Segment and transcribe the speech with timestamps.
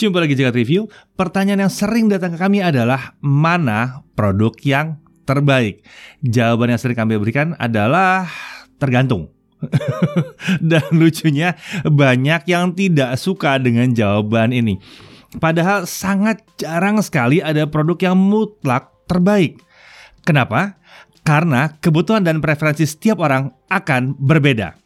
[0.00, 0.88] Jumpa lagi Jagat Review.
[1.12, 4.96] Pertanyaan yang sering datang ke kami adalah mana produk yang
[5.28, 5.84] terbaik?
[6.24, 8.24] Jawaban yang sering kami berikan adalah
[8.80, 9.28] tergantung.
[10.72, 11.52] Dan lucunya
[11.84, 14.80] banyak yang tidak suka dengan jawaban ini.
[15.36, 19.60] Padahal sangat jarang sekali ada produk yang mutlak terbaik.
[20.24, 20.80] Kenapa?
[21.28, 24.79] Karena kebutuhan dan preferensi setiap orang akan berbeda.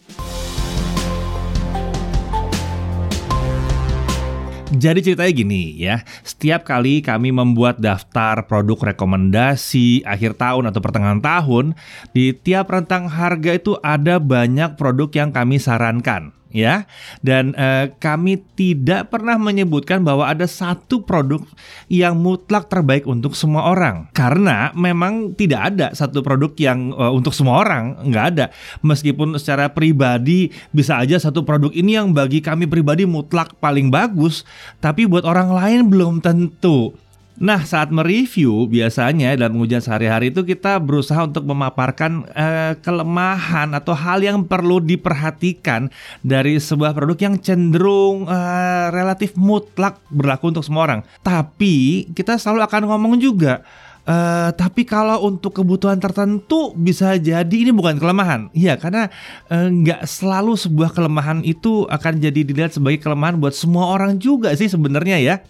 [4.75, 11.23] Jadi ceritanya gini ya, setiap kali kami membuat daftar produk rekomendasi akhir tahun atau pertengahan
[11.23, 11.79] tahun,
[12.11, 16.86] di tiap rentang harga itu ada banyak produk yang kami sarankan ya.
[17.21, 21.43] Dan eh, kami tidak pernah menyebutkan bahwa ada satu produk
[21.90, 24.08] yang mutlak terbaik untuk semua orang.
[24.14, 28.46] Karena memang tidak ada satu produk yang eh, untuk semua orang, nggak ada.
[28.81, 34.47] Meskipun secara pribadi bisa aja satu produk ini yang bagi kami pribadi mutlak paling bagus,
[34.78, 36.95] tapi buat orang lain belum tentu.
[37.34, 43.91] Nah, saat mereview biasanya dalam ujian sehari-hari itu kita berusaha untuk memaparkan eh, kelemahan atau
[43.91, 45.91] hal yang perlu diperhatikan
[46.23, 51.01] dari sebuah produk yang cenderung eh, relatif mutlak berlaku untuk semua orang.
[51.27, 53.67] Tapi kita selalu akan ngomong juga
[54.05, 59.09] Uh, tapi kalau untuk kebutuhan tertentu bisa jadi ini bukan kelemahan, iya karena
[59.48, 64.53] nggak uh, selalu sebuah kelemahan itu akan jadi dilihat sebagai kelemahan buat semua orang juga
[64.53, 65.41] sih sebenarnya ya.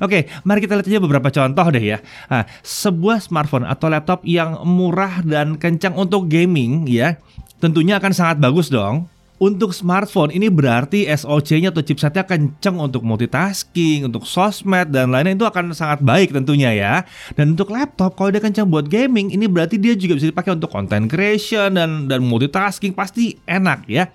[0.00, 1.98] Oke, mari kita lihat aja beberapa contoh deh ya.
[2.32, 7.20] Nah, sebuah smartphone atau laptop yang murah dan kencang untuk gaming ya,
[7.60, 9.06] tentunya akan sangat bagus dong.
[9.40, 15.48] Untuk smartphone ini berarti SoC-nya atau chipsetnya kenceng untuk multitasking, untuk sosmed dan lainnya itu
[15.48, 17.08] akan sangat baik tentunya ya.
[17.32, 20.68] Dan untuk laptop kalau dia kencang buat gaming ini berarti dia juga bisa dipakai untuk
[20.68, 24.12] content creation dan dan multitasking pasti enak ya.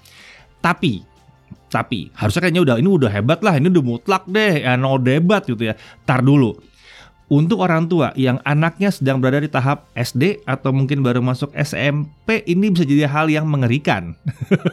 [0.62, 1.15] Tapi
[1.70, 5.44] tapi harusnya kayaknya udah ini udah hebat lah, ini udah mutlak deh, ya no debat
[5.44, 5.74] gitu ya.
[6.06, 6.56] Tar dulu.
[7.26, 12.46] Untuk orang tua yang anaknya sedang berada di tahap SD atau mungkin baru masuk SMP,
[12.46, 14.14] ini bisa jadi hal yang mengerikan.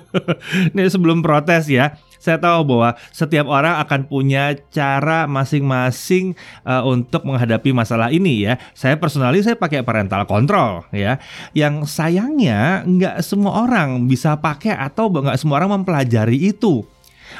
[0.76, 7.26] ini sebelum protes ya, saya tahu bahwa setiap orang akan punya cara masing-masing uh, untuk
[7.26, 8.62] menghadapi masalah ini ya.
[8.78, 11.18] Saya personally saya pakai parental control ya.
[11.50, 16.86] Yang sayangnya nggak semua orang bisa pakai atau nggak semua orang mempelajari itu.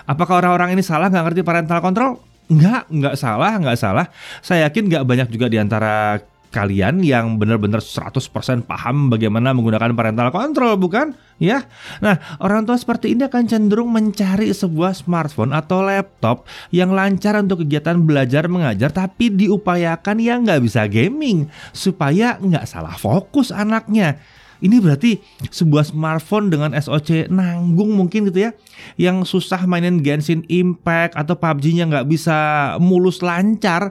[0.02, 2.18] Apakah orang-orang ini salah nggak ngerti parental control?
[2.50, 4.06] Enggak, enggak salah, enggak salah.
[4.42, 6.18] Saya yakin enggak banyak juga di antara
[6.52, 8.20] kalian yang benar-benar 100%
[8.68, 11.16] paham bagaimana menggunakan parental control bukan?
[11.40, 11.64] Ya.
[12.04, 17.64] Nah, orang tua seperti ini akan cenderung mencari sebuah smartphone atau laptop yang lancar untuk
[17.64, 24.20] kegiatan belajar mengajar tapi diupayakan yang nggak bisa gaming supaya nggak salah fokus anaknya.
[24.62, 25.18] Ini berarti
[25.50, 28.50] sebuah smartphone dengan SoC nanggung mungkin gitu ya
[28.94, 32.38] Yang susah mainin Genshin Impact atau PUBG-nya nggak bisa
[32.78, 33.90] mulus lancar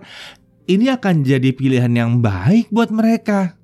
[0.70, 3.62] Ini akan jadi pilihan yang baik buat mereka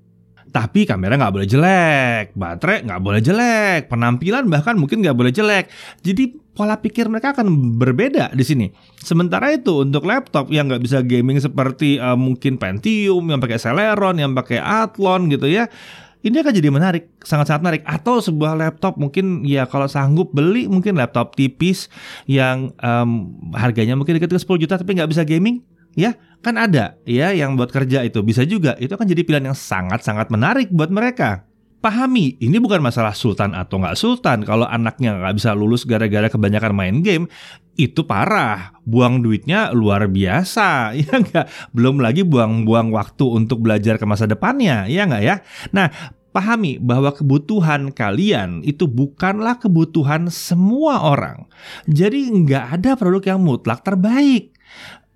[0.48, 5.70] tapi kamera nggak boleh jelek, baterai nggak boleh jelek, penampilan bahkan mungkin nggak boleh jelek.
[6.02, 8.66] Jadi pola pikir mereka akan berbeda di sini.
[8.98, 14.18] Sementara itu untuk laptop yang nggak bisa gaming seperti uh, mungkin Pentium, yang pakai Celeron,
[14.18, 15.70] yang pakai Athlon gitu ya,
[16.26, 17.84] ini akan jadi menarik, sangat-sangat menarik.
[17.86, 21.92] Atau sebuah laptop mungkin ya kalau sanggup beli mungkin laptop tipis
[22.26, 25.62] yang um, harganya mungkin dekat ke 10 juta tapi nggak bisa gaming,
[25.98, 26.14] ya
[26.46, 28.78] kan ada ya yang buat kerja itu bisa juga.
[28.78, 31.44] Itu akan jadi pilihan yang sangat-sangat menarik buat mereka.
[31.78, 34.42] Pahami, ini bukan masalah sultan atau nggak sultan.
[34.42, 37.30] Kalau anaknya nggak bisa lulus gara-gara kebanyakan main game,
[37.78, 38.74] itu parah.
[38.82, 41.76] Buang duitnya luar biasa, ya nggak?
[41.78, 45.36] Belum lagi buang-buang waktu untuk belajar ke masa depannya, ya nggak ya?
[45.70, 45.94] Nah,
[46.34, 51.46] pahami bahwa kebutuhan kalian itu bukanlah kebutuhan semua orang.
[51.86, 54.58] Jadi nggak ada produk yang mutlak terbaik.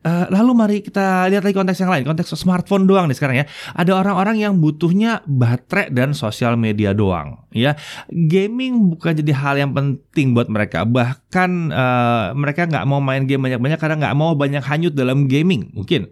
[0.02, 3.46] Uh, lalu mari kita lihat lagi konteks yang lain, konteks smartphone doang nih sekarang ya.
[3.78, 7.78] Ada orang-orang yang butuhnya baterai dan sosial media doang, ya.
[8.10, 10.90] Gaming bukan jadi hal yang penting buat mereka.
[10.90, 15.70] Bahkan uh, mereka nggak mau main game banyak-banyak karena nggak mau banyak hanyut dalam gaming,
[15.70, 16.10] mungkin.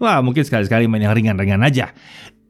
[0.00, 1.92] Wah, mungkin sekali-sekali main yang ringan-ringan aja.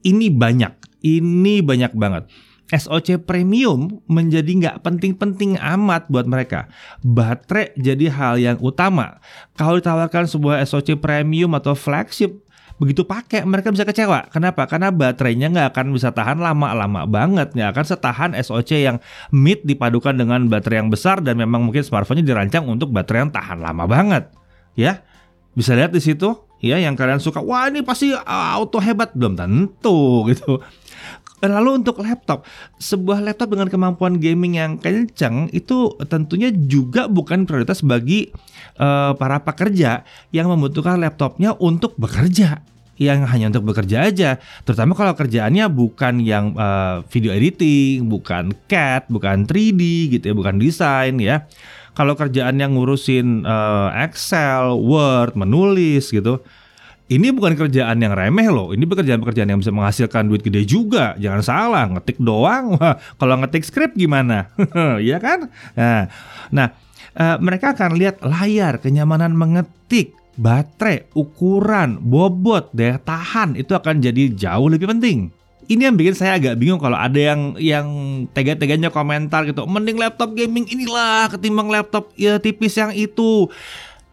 [0.06, 2.30] Ini banyak, ini banyak banget.
[2.66, 6.66] SOC premium menjadi nggak penting-penting amat buat mereka.
[7.06, 9.22] Baterai jadi hal yang utama.
[9.54, 12.42] Kalau ditawarkan sebuah SOC premium atau flagship,
[12.82, 14.26] begitu pakai mereka bisa kecewa.
[14.34, 14.66] Kenapa?
[14.66, 18.96] Karena baterainya nggak akan bisa tahan lama-lama banget, nggak akan setahan SOC yang
[19.30, 23.58] mid dipadukan dengan baterai yang besar dan memang mungkin smartphone-nya dirancang untuk baterai yang tahan
[23.62, 24.26] lama banget.
[24.76, 25.06] Ya,
[25.56, 30.00] bisa lihat di situ ya yang kalian suka wah ini pasti auto hebat belum tentu
[30.32, 30.60] gitu
[31.44, 32.48] Lalu untuk laptop,
[32.80, 38.32] sebuah laptop dengan kemampuan gaming yang kencang itu tentunya juga bukan prioritas bagi
[38.80, 40.00] uh, para pekerja
[40.32, 42.64] yang membutuhkan laptopnya untuk bekerja.
[42.96, 49.12] Yang hanya untuk bekerja aja, terutama kalau kerjaannya bukan yang uh, video editing, bukan CAD,
[49.12, 51.44] bukan 3D gitu ya, bukan desain ya.
[51.92, 56.40] Kalau kerjaan yang ngurusin uh, Excel, Word, menulis gitu,
[57.06, 58.74] ini bukan kerjaan yang remeh loh.
[58.74, 61.14] Ini pekerjaan-pekerjaan yang bisa menghasilkan duit gede juga.
[61.22, 62.74] Jangan salah, ngetik doang.
[62.74, 64.50] Wah, kalau ngetik skrip gimana?
[65.06, 65.46] Iya kan?
[65.78, 66.10] Nah,
[66.50, 66.68] nah
[67.14, 74.34] uh, mereka akan lihat layar, kenyamanan mengetik, baterai, ukuran, bobot, daya tahan itu akan jadi
[74.34, 75.30] jauh lebih penting.
[75.66, 77.86] Ini yang bikin saya agak bingung kalau ada yang yang
[78.30, 83.50] tega-teganya komentar gitu, mending laptop gaming inilah ketimbang laptop ya tipis yang itu.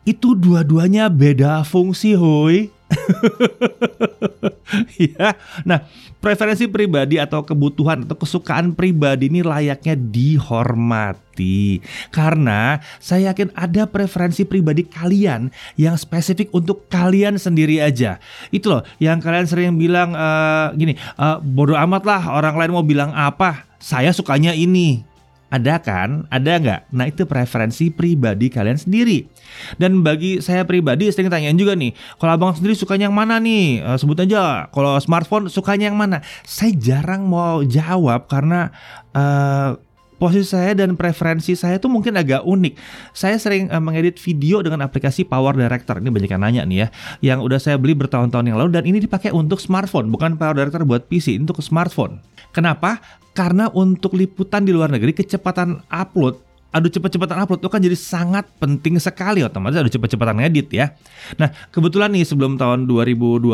[0.03, 2.73] Itu dua-duanya beda fungsi, hoi.
[5.01, 5.35] ya.
[5.67, 5.85] Nah,
[6.19, 11.83] preferensi pribadi atau kebutuhan atau kesukaan pribadi ini layaknya dihormati.
[12.13, 18.17] Karena saya yakin ada preferensi pribadi kalian yang spesifik untuk kalian sendiri aja.
[18.49, 22.85] Itu loh yang kalian sering bilang uh, gini, uh, bodoh amat lah orang lain mau
[22.85, 23.67] bilang apa.
[23.83, 25.03] Saya sukanya ini
[25.53, 26.25] ada kan?
[26.33, 26.81] Ada nggak?
[26.89, 29.29] Nah itu preferensi pribadi kalian sendiri.
[29.77, 33.85] Dan bagi saya pribadi sering tanyain juga nih, kalau abang sendiri sukanya yang mana nih?
[33.85, 34.65] Uh, sebut aja.
[34.73, 36.25] Kalau smartphone sukanya yang mana?
[36.41, 38.73] Saya jarang mau jawab karena
[39.13, 39.77] uh,
[40.17, 42.73] posisi saya dan preferensi saya itu mungkin agak unik.
[43.13, 46.01] Saya sering uh, mengedit video dengan aplikasi Power Director.
[46.01, 46.87] Ini banyak yang nanya nih ya,
[47.21, 50.81] yang udah saya beli bertahun-tahun yang lalu dan ini dipakai untuk smartphone, bukan Power Director
[50.81, 52.25] buat PC, untuk smartphone.
[52.49, 53.21] Kenapa?
[53.33, 58.49] Karena untuk liputan di luar negeri kecepatan upload adu cepat-cepatan upload itu kan jadi sangat
[58.57, 60.97] penting sekali otomatis adu cepat-cepatan ngedit ya.
[61.37, 63.53] Nah, kebetulan nih sebelum tahun 2020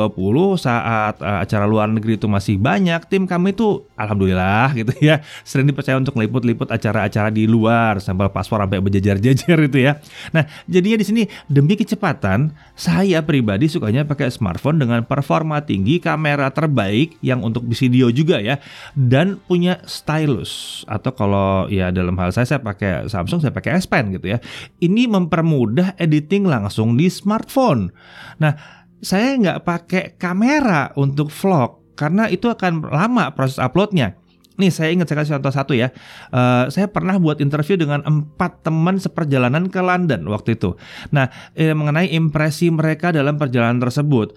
[0.56, 5.68] saat uh, acara luar negeri itu masih banyak, tim kami itu alhamdulillah gitu ya, sering
[5.68, 10.00] dipercaya untuk meliput-liput acara-acara di luar sampai paspor sampai berjejer-jejer itu ya.
[10.32, 11.22] Nah, jadinya di sini
[11.52, 18.08] demi kecepatan, saya pribadi sukanya pakai smartphone dengan performa tinggi, kamera terbaik yang untuk video
[18.08, 18.64] juga ya
[18.96, 23.90] dan punya stylus atau kalau ya dalam hal saya saya pakai Samsung saya pakai S
[23.90, 24.40] Pen gitu ya.
[24.78, 27.90] Ini mempermudah editing langsung di smartphone.
[28.38, 28.54] Nah,
[29.02, 34.19] saya nggak pakai kamera untuk vlog karena itu akan lama proses uploadnya.
[34.60, 35.90] Nih saya ingat saya kasih contoh satu ya.
[36.30, 40.76] Uh, saya pernah buat interview dengan empat teman seperjalanan ke London waktu itu.
[41.16, 44.36] Nah eh, mengenai impresi mereka dalam perjalanan tersebut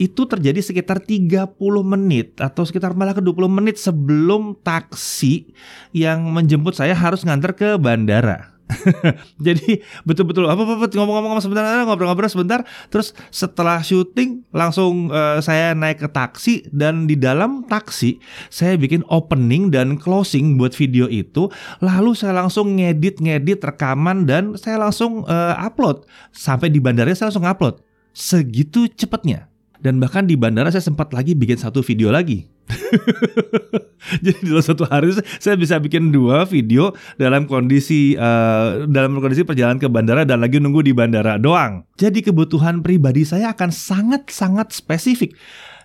[0.00, 1.54] itu terjadi sekitar 30
[1.84, 5.52] menit atau sekitar malah ke 20 menit sebelum taksi
[5.92, 8.57] yang menjemput saya harus nganter ke bandara.
[9.46, 12.60] Jadi betul-betul apa apa ngomong-ngomong sebentar ngobrol-ngobrol sebentar.
[12.92, 18.20] Terus setelah syuting langsung uh, saya naik ke taksi dan di dalam taksi
[18.52, 21.48] saya bikin opening dan closing buat video itu.
[21.80, 26.04] Lalu saya langsung ngedit-ngedit rekaman dan saya langsung uh, upload.
[26.32, 27.80] Sampai di bandara saya langsung upload.
[28.12, 29.48] Segitu cepatnya.
[29.78, 32.57] Dan bahkan di bandara saya sempat lagi bikin satu video lagi
[34.24, 39.80] Jadi dalam satu hari saya bisa bikin dua video dalam kondisi uh, dalam kondisi perjalanan
[39.80, 41.84] ke bandara dan lagi nunggu di bandara doang.
[41.98, 45.34] Jadi kebutuhan pribadi saya akan sangat-sangat spesifik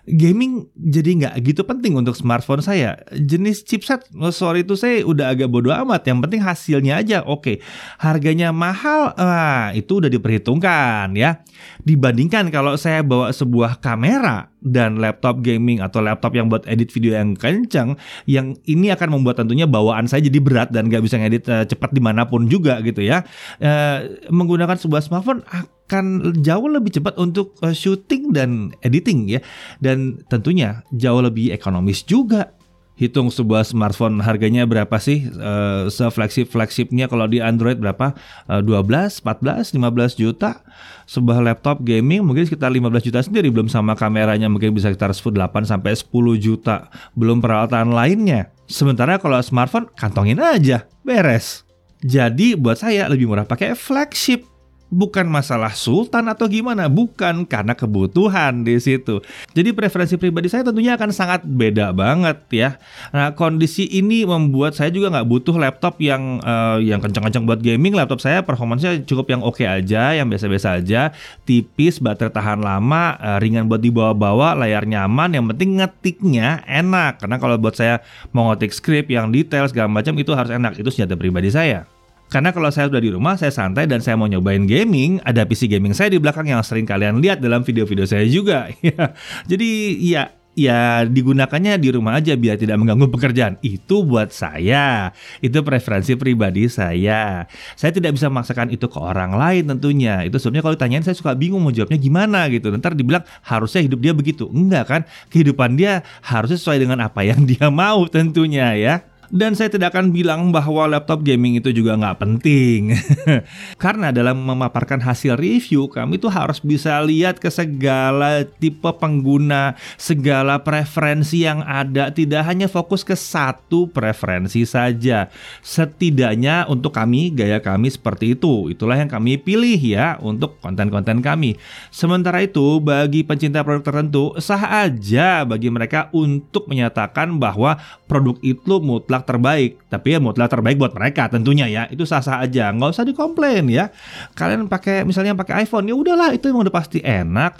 [0.04, 3.00] gaming jadi nggak gitu penting untuk smartphone saya.
[3.12, 6.04] Jenis chipset, oh, sorry itu saya udah agak bodoh amat.
[6.04, 7.18] Yang penting hasilnya aja.
[7.24, 7.64] Oke,
[7.96, 11.40] harganya mahal, ah, itu udah diperhitungkan ya.
[11.82, 17.14] Dibandingkan kalau saya bawa sebuah kamera dan laptop gaming atau laptop yang buat edit video
[17.14, 21.44] yang kencang, yang ini akan membuat tentunya bawaan saya jadi berat dan nggak bisa ngedit
[21.52, 23.22] uh, cepat di mana pun juga gitu ya.
[23.60, 29.44] Uh, menggunakan sebuah smartphone akan jauh lebih cepat untuk uh, syuting dan editing ya,
[29.84, 32.56] dan tentunya jauh lebih ekonomis juga
[32.94, 35.26] hitung sebuah smartphone harganya berapa sih?
[35.34, 38.14] Uh, se-flagship flagshipnya kalau di Android berapa?
[38.46, 40.62] Uh, 12, 14, 15 juta.
[41.04, 45.66] Sebuah laptop gaming mungkin sekitar 15 juta sendiri belum sama kameranya mungkin bisa sekitar 8
[45.66, 46.08] sampai 10
[46.38, 46.88] juta.
[47.12, 48.54] Belum peralatan lainnya.
[48.64, 51.66] Sementara kalau smartphone kantongin aja beres.
[52.04, 54.53] Jadi buat saya lebih murah pakai flagship
[54.94, 59.18] bukan masalah sultan atau gimana, bukan karena kebutuhan di situ.
[59.50, 62.70] Jadi preferensi pribadi saya tentunya akan sangat beda banget ya.
[63.10, 67.98] Nah kondisi ini membuat saya juga nggak butuh laptop yang uh, yang kencang-kencang buat gaming.
[67.98, 71.10] Laptop saya performanya cukup yang oke okay aja, yang biasa-biasa aja,
[71.42, 75.34] tipis, baterai tahan lama, uh, ringan buat dibawa-bawa, layar nyaman.
[75.34, 77.18] Yang penting ngetiknya enak.
[77.18, 77.98] Karena kalau buat saya
[78.30, 80.78] mau ngetik script yang detail segala macam itu harus enak.
[80.78, 81.93] Itu senjata pribadi saya.
[82.34, 85.70] Karena kalau saya sudah di rumah, saya santai dan saya mau nyobain gaming, ada PC
[85.70, 88.66] gaming saya di belakang yang sering kalian lihat dalam video-video saya juga.
[89.50, 93.54] Jadi ya ya digunakannya di rumah aja biar tidak mengganggu pekerjaan.
[93.62, 95.14] Itu buat saya.
[95.38, 97.46] Itu preferensi pribadi saya.
[97.78, 100.26] Saya tidak bisa memaksakan itu ke orang lain tentunya.
[100.26, 102.74] Itu sebenarnya kalau ditanyain saya suka bingung mau jawabnya gimana gitu.
[102.74, 104.50] Ntar dibilang harusnya hidup dia begitu.
[104.50, 105.00] Enggak kan?
[105.30, 109.13] Kehidupan dia harusnya sesuai dengan apa yang dia mau tentunya ya.
[109.32, 112.92] Dan saya tidak akan bilang bahwa laptop gaming itu juga nggak penting.
[113.82, 120.60] Karena dalam memaparkan hasil review, kami tuh harus bisa lihat ke segala tipe pengguna, segala
[120.60, 125.30] preferensi yang ada, tidak hanya fokus ke satu preferensi saja.
[125.64, 128.68] Setidaknya untuk kami, gaya kami seperti itu.
[128.74, 131.56] Itulah yang kami pilih ya untuk konten-konten kami.
[131.94, 137.78] Sementara itu, bagi pencinta produk tertentu, sah aja bagi mereka untuk menyatakan bahwa
[138.10, 142.74] produk itu mutlak terbaik tapi ya mutlak terbaik buat mereka tentunya ya itu sah-sah aja
[142.74, 143.94] nggak usah dikomplain ya
[144.34, 147.54] kalian pakai misalnya pakai iPhone ya udahlah itu emang udah pasti enak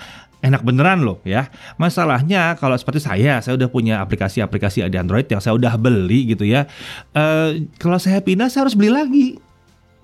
[0.45, 1.49] enak beneran loh ya.
[1.81, 6.45] Masalahnya kalau seperti saya, saya udah punya aplikasi-aplikasi di Android yang saya udah beli gitu
[6.45, 6.69] ya.
[7.17, 9.27] Uh, kalau saya pindah, saya harus beli lagi.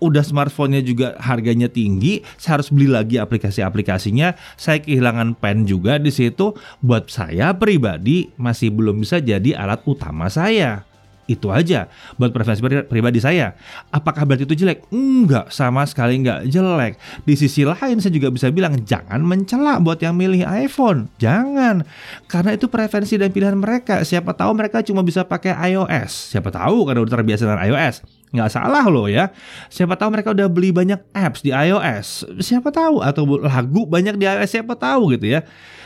[0.00, 4.33] Udah smartphone-nya juga harganya tinggi, saya harus beli lagi aplikasi-aplikasinya.
[4.57, 6.57] Saya kehilangan pen juga di situ.
[6.80, 10.88] Buat saya pribadi masih belum bisa jadi alat utama saya.
[11.30, 11.87] Itu aja
[12.18, 12.58] buat preferensi
[12.90, 13.54] pribadi saya.
[13.94, 14.82] Apakah berarti itu jelek?
[14.90, 16.99] Enggak, sama sekali enggak jelek.
[17.22, 21.06] Di sisi lain saya juga bisa bilang jangan mencela buat yang milih iPhone.
[21.22, 21.87] Jangan.
[22.26, 24.02] Karena itu preferensi dan pilihan mereka.
[24.02, 26.34] Siapa tahu mereka cuma bisa pakai iOS.
[26.34, 29.34] Siapa tahu karena udah terbiasa dengan iOS nggak salah loh ya.
[29.68, 34.25] Siapa tahu mereka udah beli banyak apps di iOS, siapa tahu atau lagu banyak di
[34.26, 35.40] iOS siapa tahu gitu ya.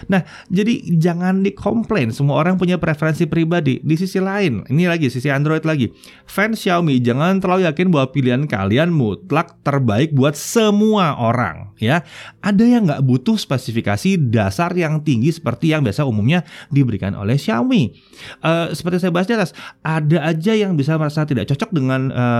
[0.08, 0.20] Nah,
[0.52, 2.12] jadi jangan dikomplain.
[2.12, 3.80] Semua orang punya preferensi pribadi.
[3.80, 5.88] Di sisi lain, ini lagi sisi Android lagi.
[6.28, 12.04] Fans Xiaomi jangan terlalu yakin bahwa pilihan kalian mutlak terbaik buat semua orang ya.
[12.44, 17.96] Ada yang nggak butuh spesifikasi dasar yang tinggi seperti yang biasa umumnya diberikan oleh Xiaomi.
[18.44, 22.33] Uh, seperti saya bahas di atas, ada aja yang bisa merasa tidak cocok dengan uh,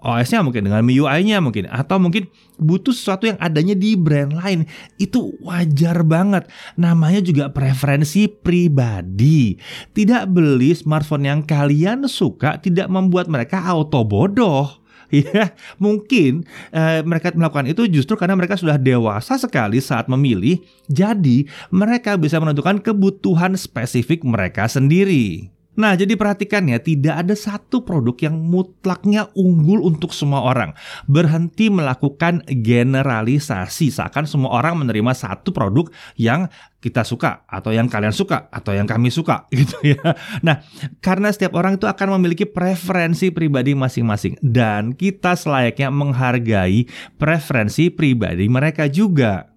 [0.00, 2.24] OS-nya mungkin dengan MIUI-nya mungkin atau mungkin
[2.56, 4.64] butuh sesuatu yang adanya di brand lain.
[4.96, 6.48] Itu wajar banget.
[6.80, 9.60] Namanya juga preferensi pribadi.
[9.92, 14.68] Tidak beli smartphone yang kalian suka tidak membuat mereka auto bodoh.
[15.10, 20.62] Ya mungkin eh, mereka melakukan itu justru karena mereka sudah dewasa sekali saat memilih.
[20.86, 25.50] Jadi mereka bisa menentukan kebutuhan spesifik mereka sendiri
[25.80, 30.76] Nah, jadi perhatikan ya, tidak ada satu produk yang mutlaknya unggul untuk semua orang.
[31.08, 35.88] Berhenti melakukan generalisasi, seakan semua orang menerima satu produk
[36.20, 40.16] yang kita suka atau yang kalian suka atau yang kami suka gitu ya.
[40.44, 40.64] Nah,
[41.04, 48.48] karena setiap orang itu akan memiliki preferensi pribadi masing-masing dan kita selayaknya menghargai preferensi pribadi
[48.52, 49.49] mereka juga.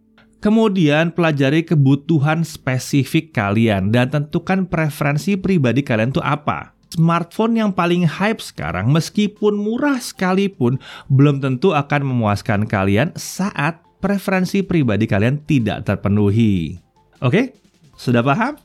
[0.43, 6.75] Kemudian pelajari kebutuhan spesifik kalian dan tentukan preferensi pribadi kalian itu apa.
[6.91, 14.67] Smartphone yang paling hype sekarang meskipun murah sekalipun belum tentu akan memuaskan kalian saat preferensi
[14.67, 16.75] pribadi kalian tidak terpenuhi.
[17.23, 17.55] Oke?
[17.95, 18.59] Sudah paham?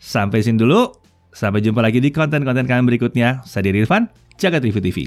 [0.00, 0.88] Sampai sini dulu.
[1.36, 3.44] Sampai jumpa lagi di konten-konten kami berikutnya.
[3.44, 4.08] Saya Diri Irfan,
[4.40, 4.98] Jaga TV TV.